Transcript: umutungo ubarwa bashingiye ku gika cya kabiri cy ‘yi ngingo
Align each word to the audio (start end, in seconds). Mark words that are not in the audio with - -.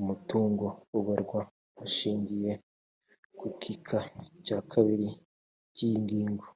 umutungo 0.00 0.64
ubarwa 0.98 1.40
bashingiye 1.76 2.52
ku 3.38 3.46
gika 3.62 3.98
cya 4.44 4.58
kabiri 4.70 5.08
cy 5.74 5.78
‘yi 5.88 5.94
ngingo 6.02 6.46